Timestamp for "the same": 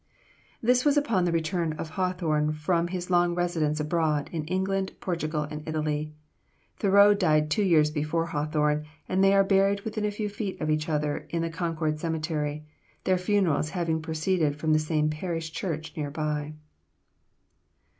14.73-15.11